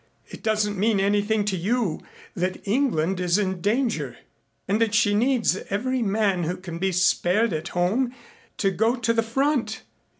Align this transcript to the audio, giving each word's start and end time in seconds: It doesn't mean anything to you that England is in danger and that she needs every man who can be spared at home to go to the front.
It 0.29 0.41
doesn't 0.41 0.79
mean 0.79 0.99
anything 0.99 1.45
to 1.45 1.55
you 1.55 2.01
that 2.35 2.67
England 2.67 3.19
is 3.19 3.37
in 3.37 3.61
danger 3.61 4.17
and 4.67 4.81
that 4.81 4.95
she 4.95 5.13
needs 5.13 5.57
every 5.69 6.01
man 6.01 6.45
who 6.45 6.57
can 6.57 6.79
be 6.79 6.91
spared 6.91 7.53
at 7.53 7.67
home 7.77 8.11
to 8.57 8.71
go 8.71 8.95
to 8.95 9.13
the 9.13 9.21
front. 9.21 9.83